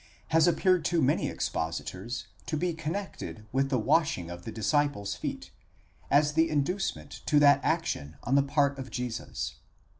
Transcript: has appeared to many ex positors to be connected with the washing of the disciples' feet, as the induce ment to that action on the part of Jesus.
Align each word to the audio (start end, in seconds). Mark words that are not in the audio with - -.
has 0.29 0.47
appeared 0.47 0.83
to 0.83 0.99
many 0.99 1.29
ex 1.29 1.47
positors 1.47 2.25
to 2.47 2.57
be 2.57 2.73
connected 2.73 3.45
with 3.51 3.69
the 3.69 3.77
washing 3.77 4.31
of 4.31 4.45
the 4.45 4.51
disciples' 4.51 5.13
feet, 5.13 5.51
as 6.09 6.33
the 6.33 6.49
induce 6.49 6.95
ment 6.95 7.21
to 7.27 7.37
that 7.37 7.59
action 7.63 8.17
on 8.23 8.33
the 8.33 8.41
part 8.41 8.79
of 8.79 8.89
Jesus. 8.89 9.57